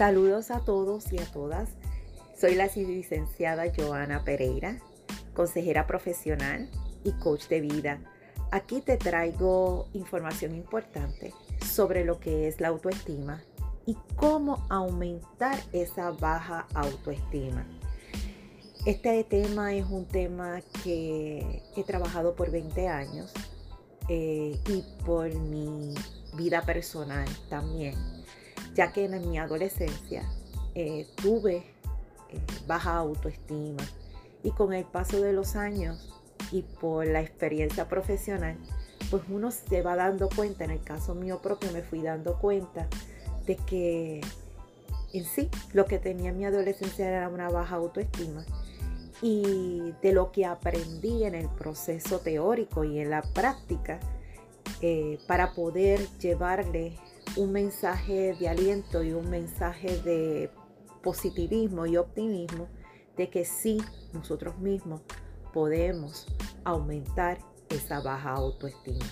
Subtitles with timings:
[0.00, 1.68] Saludos a todos y a todas.
[2.34, 4.78] Soy la licenciada Joana Pereira,
[5.34, 6.70] consejera profesional
[7.04, 8.00] y coach de vida.
[8.50, 13.42] Aquí te traigo información importante sobre lo que es la autoestima
[13.84, 17.66] y cómo aumentar esa baja autoestima.
[18.86, 23.34] Este tema es un tema que he trabajado por 20 años
[24.08, 25.92] eh, y por mi
[26.38, 27.94] vida personal también,
[28.74, 30.28] ya que en mi adolescencia
[30.74, 33.82] eh, tuve eh, baja autoestima
[34.42, 36.16] y con el paso de los años
[36.52, 38.56] y por la experiencia profesional,
[39.10, 42.88] pues uno se va dando cuenta, en el caso mío propio me fui dando cuenta
[43.46, 44.20] de que
[45.12, 48.44] en sí lo que tenía en mi adolescencia era una baja autoestima
[49.22, 54.00] y de lo que aprendí en el proceso teórico y en la práctica
[54.80, 56.96] eh, para poder llevarle
[57.36, 60.50] un mensaje de aliento y un mensaje de
[61.02, 62.68] positivismo y optimismo
[63.16, 63.78] de que sí,
[64.12, 65.02] nosotros mismos
[65.52, 66.26] podemos
[66.64, 69.04] aumentar esa baja autoestima.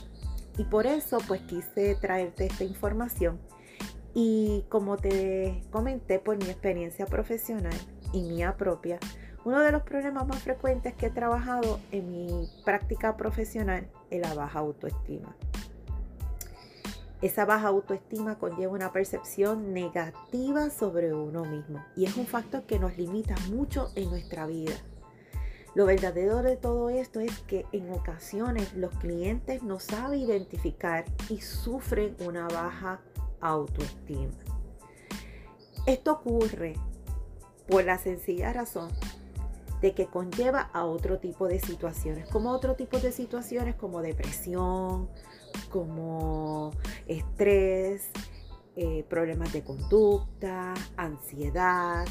[0.57, 3.39] Y por eso pues quise traerte esta información
[4.15, 7.75] y como te comenté por mi experiencia profesional
[8.13, 8.99] y mía propia,
[9.45, 14.35] uno de los problemas más frecuentes que he trabajado en mi práctica profesional es la
[14.35, 15.37] baja autoestima.
[17.21, 22.79] Esa baja autoestima conlleva una percepción negativa sobre uno mismo y es un factor que
[22.79, 24.75] nos limita mucho en nuestra vida.
[25.75, 31.41] Lo verdadero de todo esto es que en ocasiones los clientes no saben identificar y
[31.41, 33.01] sufren una baja
[33.41, 34.33] autoestima.
[35.87, 36.75] Esto ocurre
[37.67, 38.91] por la sencilla razón
[39.81, 45.09] de que conlleva a otro tipo de situaciones, como otro tipo de situaciones como depresión,
[45.71, 46.73] como
[47.07, 48.11] estrés,
[48.77, 52.07] eh, problemas de conducta, ansiedad,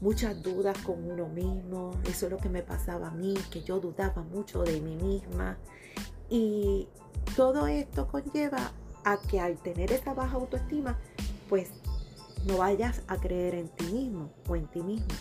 [0.00, 1.92] muchas dudas con uno mismo.
[2.08, 5.58] Eso es lo que me pasaba a mí, que yo dudaba mucho de mí misma.
[6.28, 6.88] Y
[7.36, 8.72] todo esto conlleva
[9.04, 10.98] a que al tener esa baja autoestima,
[11.48, 11.70] pues
[12.46, 15.14] no vayas a creer en ti mismo o en ti misma.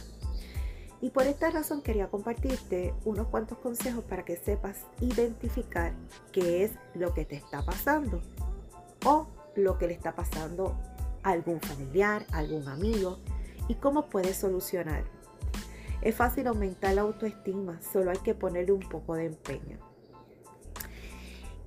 [1.01, 5.94] Y por esta razón quería compartirte unos cuantos consejos para que sepas identificar
[6.31, 8.22] qué es lo que te está pasando
[9.06, 10.75] o lo que le está pasando
[11.23, 13.19] a algún familiar, a algún amigo
[13.67, 15.03] y cómo puedes solucionar.
[16.01, 19.79] Es fácil aumentar la autoestima, solo hay que ponerle un poco de empeño.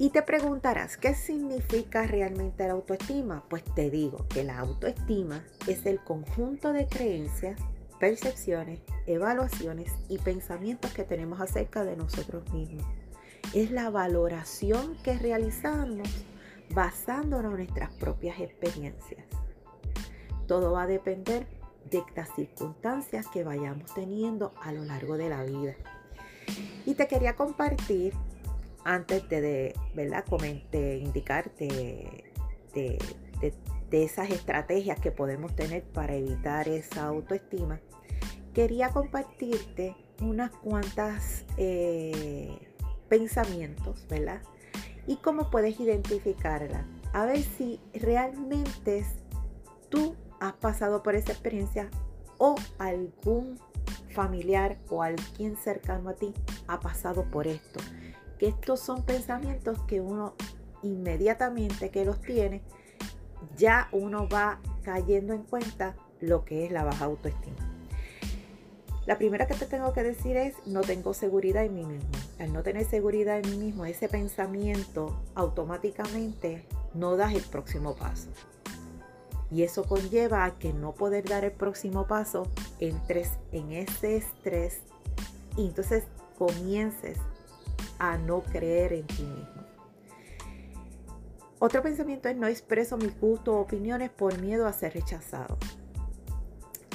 [0.00, 3.42] Y te preguntarás, ¿qué significa realmente la autoestima?
[3.48, 7.60] Pues te digo que la autoestima es el conjunto de creencias,
[7.98, 12.86] percepciones, evaluaciones y pensamientos que tenemos acerca de nosotros mismos.
[13.54, 16.08] Es la valoración que realizamos
[16.75, 19.25] basándonos en nuestras propias experiencias.
[20.47, 21.47] Todo va a depender
[21.91, 25.75] de las circunstancias que vayamos teniendo a lo largo de la vida.
[26.87, 28.14] Y te quería compartir,
[28.84, 30.25] antes de, ¿verdad?
[30.28, 32.25] Comenté, indicarte
[32.75, 32.98] de,
[33.91, 37.81] esas estrategias que podemos tener para evitar esa autoestima,
[38.53, 42.59] quería compartirte unas cuantas eh,
[43.09, 44.43] pensamientos, ¿verdad?
[45.06, 46.87] Y cómo puedes identificarla.
[47.12, 49.06] A ver si realmente
[49.88, 51.88] tú has pasado por esa experiencia
[52.37, 53.59] o algún
[54.10, 56.34] familiar o alguien cercano a ti
[56.66, 57.81] ha pasado por esto.
[58.38, 60.34] Que estos son pensamientos que uno
[60.82, 62.62] inmediatamente que los tiene,
[63.56, 67.56] ya uno va cayendo en cuenta lo que es la baja autoestima.
[69.06, 72.10] La primera que te tengo que decir es no tengo seguridad en mí mismo.
[72.38, 78.28] Al no tener seguridad en mí mismo, ese pensamiento automáticamente no das el próximo paso.
[79.50, 82.49] Y eso conlleva a que no poder dar el próximo paso
[82.81, 84.82] entres en ese estrés
[85.56, 86.05] y entonces
[86.37, 87.19] comiences
[87.99, 89.57] a no creer en ti mismo.
[91.60, 95.58] Otro pensamiento es no expreso mis gustos o opiniones por miedo a ser rechazado.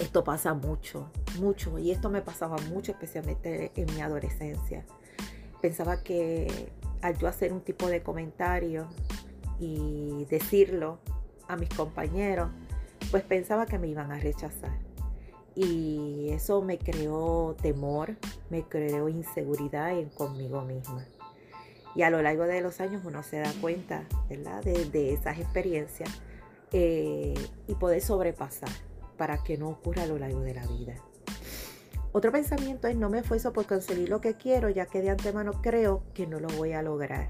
[0.01, 4.85] Esto pasa mucho, mucho, y esto me pasaba mucho, especialmente en mi adolescencia.
[5.61, 6.71] Pensaba que
[7.01, 8.87] al yo hacer un tipo de comentario
[9.59, 10.99] y decirlo,
[11.47, 12.49] a mis compañeros,
[13.11, 14.77] pues pensaba que me iban a rechazar.
[15.55, 18.15] Y eso me creó temor,
[18.49, 21.05] me creó inseguridad en conmigo misma.
[21.95, 24.63] Y a lo largo de los años uno se da cuenta, ¿verdad?
[24.63, 26.09] De, esas experiencias
[26.71, 27.33] eh,
[27.67, 28.69] y poder sobrepasar
[29.17, 30.95] para que no ocurra a lo largo de la vida.
[32.11, 35.61] Otro pensamiento es no me esfuerzo por conseguir lo que quiero, ya que de antemano
[35.61, 37.29] creo que no lo voy a lograr.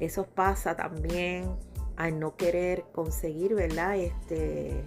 [0.00, 1.48] Eso pasa también
[1.96, 3.96] al no querer conseguir, ¿verdad?
[3.96, 4.84] Este,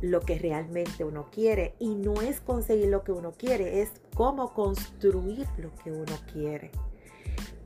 [0.00, 1.74] lo que realmente uno quiere.
[1.78, 6.70] Y no es conseguir lo que uno quiere, es cómo construir lo que uno quiere.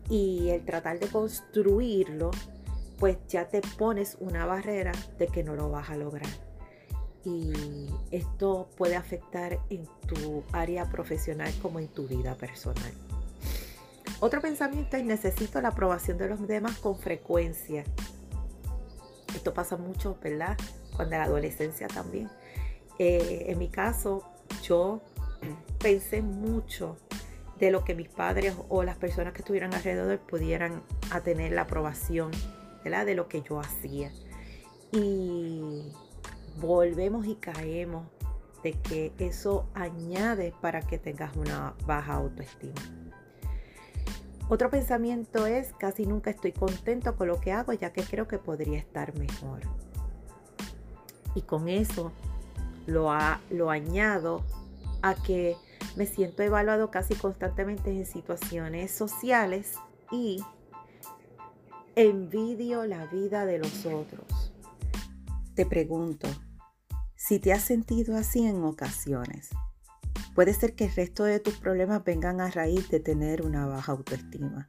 [0.08, 2.30] Y el tratar de construirlo,
[2.98, 6.30] pues ya te pones una barrera de que no lo vas a lograr.
[7.24, 7.52] Y
[8.10, 12.92] esto puede afectar en tu área profesional como en tu vida personal.
[14.20, 17.84] Otro pensamiento es necesito la aprobación de los demás con frecuencia.
[19.34, 20.58] Esto pasa mucho, ¿verdad?
[21.00, 22.28] Cuando la adolescencia también.
[22.98, 24.22] Eh, en mi caso,
[24.62, 25.00] yo
[25.78, 26.98] pensé mucho
[27.58, 31.62] de lo que mis padres o las personas que estuvieran alrededor pudieran a tener la
[31.62, 32.30] aprobación
[32.84, 34.12] de lo que yo hacía.
[34.92, 35.90] Y
[36.60, 38.06] volvemos y caemos
[38.62, 42.74] de que eso añade para que tengas una baja autoestima.
[44.50, 48.36] Otro pensamiento es, casi nunca estoy contento con lo que hago ya que creo que
[48.36, 49.62] podría estar mejor.
[51.34, 52.12] Y con eso
[52.86, 53.10] lo,
[53.50, 54.42] lo añado
[55.02, 55.56] a que
[55.96, 59.74] me siento evaluado casi constantemente en situaciones sociales
[60.10, 60.42] y
[61.96, 64.52] envidio la vida de los otros.
[65.54, 66.28] Te pregunto,
[67.16, 69.50] si te has sentido así en ocasiones,
[70.34, 73.92] puede ser que el resto de tus problemas vengan a raíz de tener una baja
[73.92, 74.68] autoestima.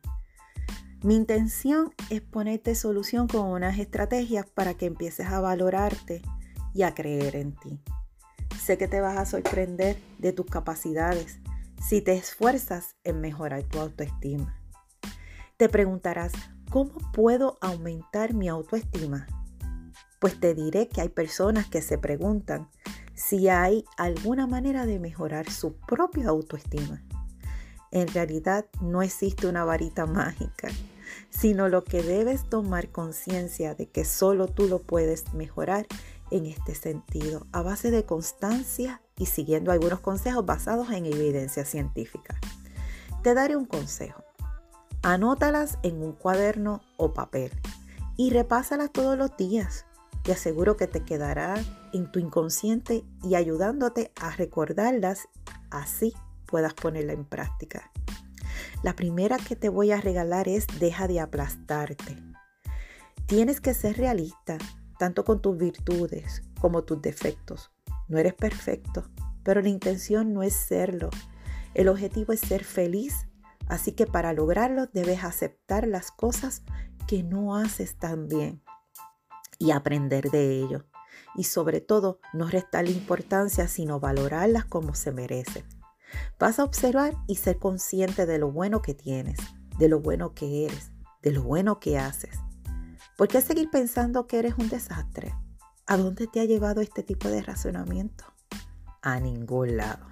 [1.03, 6.21] Mi intención es ponerte solución con unas estrategias para que empieces a valorarte
[6.73, 7.79] y a creer en ti.
[8.59, 11.39] Sé que te vas a sorprender de tus capacidades
[11.81, 14.56] si te esfuerzas en mejorar tu autoestima.
[15.57, 16.31] Te preguntarás,
[16.69, 19.27] ¿cómo puedo aumentar mi autoestima?
[20.19, 22.69] Pues te diré que hay personas que se preguntan
[23.13, 27.03] si hay alguna manera de mejorar su propia autoestima.
[27.91, 30.69] En realidad no existe una varita mágica,
[31.29, 35.88] sino lo que debes tomar conciencia de que solo tú lo puedes mejorar
[36.31, 42.39] en este sentido, a base de constancia y siguiendo algunos consejos basados en evidencia científica.
[43.22, 44.24] Te daré un consejo.
[45.04, 47.51] Anótalas en un cuaderno o papel
[48.18, 49.86] y repásalas todos los días.
[50.24, 51.56] Te aseguro que te quedará
[51.94, 55.28] en tu inconsciente y ayudándote a recordarlas,
[55.69, 56.13] así
[56.45, 57.92] puedas ponerla en práctica.
[58.83, 62.18] La primera que te voy a regalar es deja de aplastarte.
[63.25, 64.57] Tienes que ser realista
[65.01, 67.71] tanto con tus virtudes como tus defectos.
[68.07, 69.09] No eres perfecto,
[69.42, 71.09] pero la intención no es serlo.
[71.74, 73.25] El objetivo es ser feliz,
[73.68, 76.62] así que para lograrlo debes aceptar las cosas
[77.07, 78.62] que no haces tan bien
[79.57, 80.86] y aprender de ello.
[81.33, 85.65] Y sobre todo, no restar la importancia, sino valorarlas como se merecen.
[86.38, 89.39] Vas a observar y ser consciente de lo bueno que tienes,
[89.80, 90.92] de lo bueno que eres,
[91.24, 92.38] de lo bueno que haces.
[93.17, 95.33] ¿Por qué seguir pensando que eres un desastre?
[95.85, 98.23] ¿A dónde te ha llevado este tipo de razonamiento?
[99.01, 100.07] A ningún lado.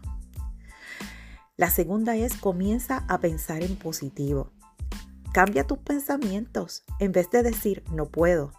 [1.57, 4.51] La segunda es comienza a pensar en positivo.
[5.33, 6.83] Cambia tus pensamientos.
[6.99, 8.51] En vez de decir no puedo,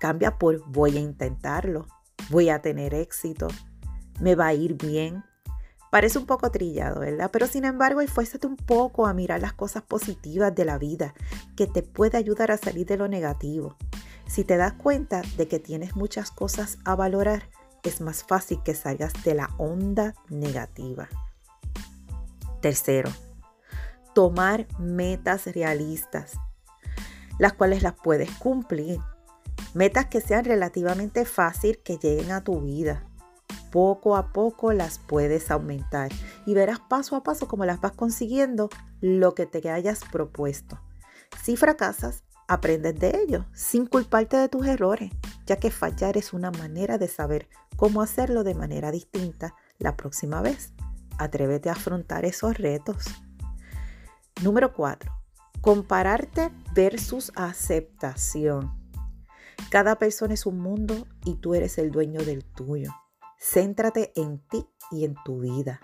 [0.00, 1.86] cambia por voy a intentarlo,
[2.30, 3.48] voy a tener éxito,
[4.20, 5.24] me va a ir bien,
[5.94, 7.30] Parece un poco trillado, ¿verdad?
[7.32, 11.14] Pero sin embargo, esfuérzate un poco a mirar las cosas positivas de la vida,
[11.56, 13.76] que te puede ayudar a salir de lo negativo.
[14.26, 17.48] Si te das cuenta de que tienes muchas cosas a valorar,
[17.84, 21.08] es más fácil que salgas de la onda negativa.
[22.60, 23.12] Tercero,
[24.16, 26.32] tomar metas realistas,
[27.38, 28.98] las cuales las puedes cumplir.
[29.74, 33.06] Metas que sean relativamente fácil que lleguen a tu vida
[33.74, 36.12] poco a poco las puedes aumentar
[36.46, 40.80] y verás paso a paso cómo las vas consiguiendo lo que te hayas propuesto.
[41.42, 45.10] Si fracasas, aprendes de ello sin culparte de tus errores,
[45.44, 50.40] ya que fallar es una manera de saber cómo hacerlo de manera distinta la próxima
[50.40, 50.72] vez.
[51.18, 53.06] Atrévete a afrontar esos retos.
[54.40, 55.10] Número 4.
[55.60, 58.72] Compararte versus aceptación.
[59.68, 62.92] Cada persona es un mundo y tú eres el dueño del tuyo.
[63.46, 65.78] Céntrate en ti y en tu vida.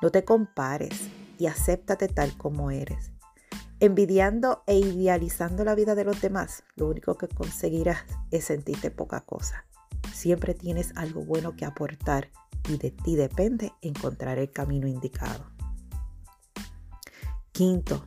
[0.00, 3.10] No te compares y acéptate tal como eres.
[3.80, 9.22] Envidiando e idealizando la vida de los demás, lo único que conseguirás es sentirte poca
[9.22, 9.66] cosa.
[10.12, 12.30] Siempre tienes algo bueno que aportar
[12.68, 15.50] y de ti depende encontrar el camino indicado.
[17.50, 18.06] Quinto,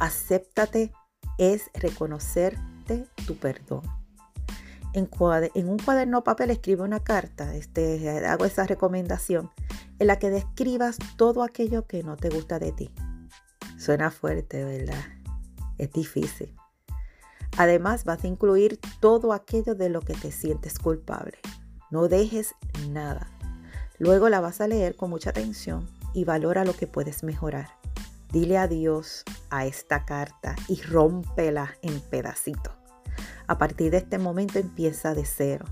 [0.00, 0.92] acéptate
[1.38, 4.03] es reconocerte tu perdón
[4.94, 9.50] en, un cuaderno papel escribe una carta, este, hago esa recomendación,
[9.98, 12.94] en la que describas todo aquello que no te gusta de ti.
[13.76, 15.04] Suena fuerte, ¿verdad?
[15.78, 16.54] Es difícil.
[17.56, 21.38] Además, vas a incluir todo aquello de lo que te sientes culpable.
[21.90, 22.54] No dejes
[22.90, 23.30] nada.
[23.98, 27.68] Luego la vas a leer con mucha atención y valora lo que puedes mejorar.
[28.32, 32.83] Dile adiós a esta carta y rómpela en pedacitos.
[33.46, 35.66] A partir de este momento empieza de cero,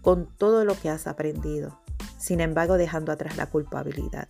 [0.00, 1.78] con todo lo que has aprendido.
[2.18, 4.28] Sin embargo, dejando atrás la culpabilidad.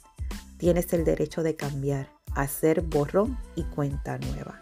[0.59, 4.61] Tienes el derecho de cambiar, hacer borrón y cuenta nueva.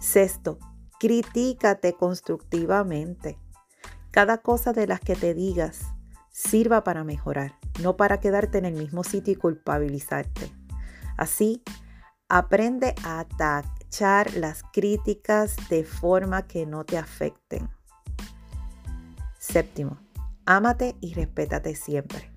[0.00, 0.58] Sexto,
[0.98, 3.38] critícate constructivamente.
[4.10, 5.80] Cada cosa de las que te digas
[6.30, 10.52] sirva para mejorar, no para quedarte en el mismo sitio y culpabilizarte.
[11.16, 11.62] Así,
[12.28, 13.24] aprende a
[14.00, 17.70] las críticas de forma que no te afecten.
[19.38, 19.98] Séptimo,
[20.46, 22.32] ámate y respétate siempre.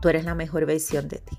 [0.00, 1.36] Tú eres la mejor versión de ti,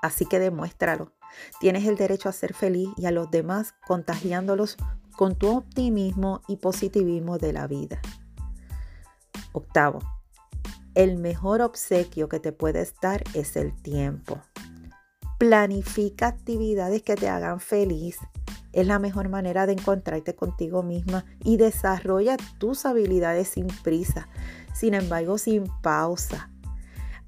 [0.00, 1.12] así que demuéstralo.
[1.58, 4.76] Tienes el derecho a ser feliz y a los demás contagiándolos
[5.16, 8.00] con tu optimismo y positivismo de la vida.
[9.52, 9.98] Octavo,
[10.94, 14.40] el mejor obsequio que te puedes dar es el tiempo.
[15.38, 18.18] Planifica actividades que te hagan feliz.
[18.72, 24.28] Es la mejor manera de encontrarte contigo misma y desarrolla tus habilidades sin prisa,
[24.74, 26.50] sin embargo sin pausa.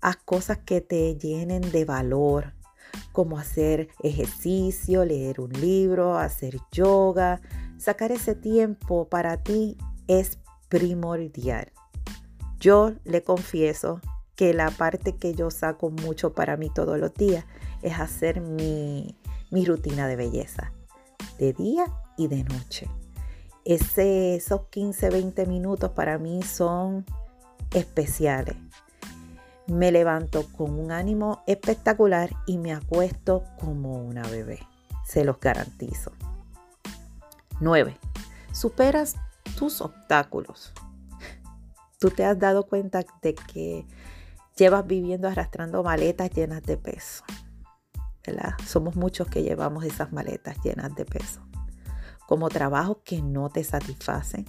[0.00, 2.54] Haz cosas que te llenen de valor,
[3.12, 7.40] como hacer ejercicio, leer un libro, hacer yoga.
[7.78, 11.72] Sacar ese tiempo para ti es primordial.
[12.58, 14.00] Yo le confieso
[14.34, 17.44] que la parte que yo saco mucho para mí todos los días
[17.82, 19.16] es hacer mi,
[19.50, 20.72] rutina de belleza,
[21.38, 22.88] de día y de noche.
[23.64, 27.04] Esos 15, 20 minutos para mí son
[27.72, 28.56] especiales.
[29.66, 34.60] Me levanto con un ánimo espectacular y me acuesto como una bebé.
[35.04, 36.12] Se los garantizo.
[37.60, 37.96] 9.
[38.52, 39.16] Superas
[39.56, 40.72] tus obstáculos
[41.98, 43.86] tú te has dado cuenta de que
[44.56, 47.24] llevas viviendo arrastrando maletas llenas de peso.
[48.66, 51.40] Somos muchos que llevamos esas maletas llenas de peso.
[52.26, 54.44] Como trabajos que no te satisfacen,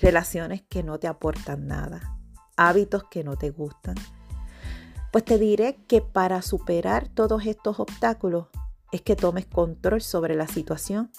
[0.00, 2.16] relaciones que no te aportan nada,
[2.56, 3.94] hábitos que no te gustan.
[5.12, 8.46] Pues te diré que para superar todos estos obstáculos
[8.92, 11.10] es que tomes control sobre la situación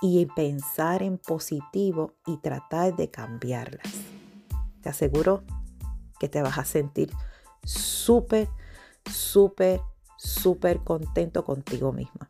[0.00, 4.14] y pensar en positivo y tratar de cambiarlas
[4.84, 5.42] te aseguro
[6.20, 7.10] que te vas a sentir
[7.64, 8.50] súper,
[9.10, 9.80] súper,
[10.24, 12.28] súper contento contigo misma.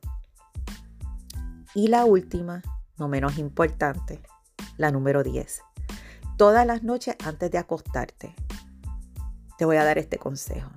[1.74, 2.62] Y la última,
[2.98, 4.20] no menos importante,
[4.76, 5.62] la número 10.
[6.36, 8.34] Todas las noches antes de acostarte,
[9.58, 10.70] te voy a dar este consejo.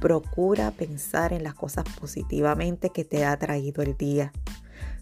[0.00, 4.32] Procura pensar en las cosas positivamente que te ha traído el día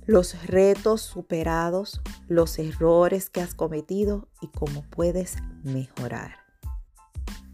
[0.06, 6.45] los retos superados, los errores que has cometido y cómo puedes mejorar.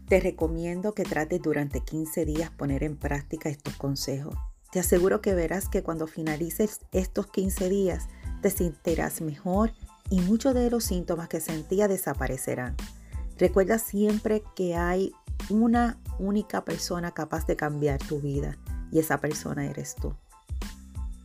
[0.07, 4.35] Te recomiendo que trates durante 15 días poner en práctica estos consejos.
[4.71, 8.07] Te aseguro que verás que cuando finalices estos 15 días
[8.41, 9.71] te sentirás mejor
[10.09, 12.75] y muchos de los síntomas que sentía desaparecerán.
[13.37, 15.13] Recuerda siempre que hay
[15.49, 18.57] una única persona capaz de cambiar tu vida
[18.91, 20.13] y esa persona eres tú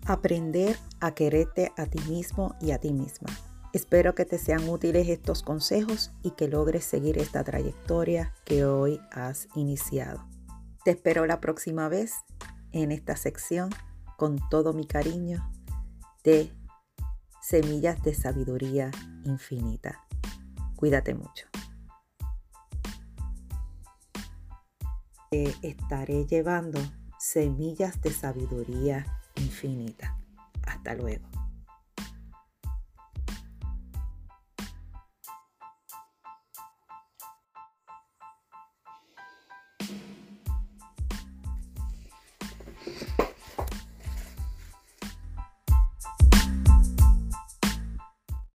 [0.09, 3.29] aprender a quererte a ti mismo y a ti misma.
[3.75, 9.01] Espero que te sean útiles estos consejos y que logres seguir esta trayectoria que hoy
[9.13, 10.27] has iniciado.
[10.85, 12.15] Te espero la próxima vez
[12.73, 13.69] en esta sección
[14.17, 15.51] con todo mi cariño
[16.25, 16.51] de
[17.43, 18.91] Semillas de Sabiduría
[19.25, 20.05] Infinita.
[20.77, 21.47] Cuídate mucho.
[25.31, 26.81] Te estaré llevando
[27.19, 29.05] semillas de sabiduría
[29.37, 30.19] infinita.
[30.63, 31.38] Hasta luego.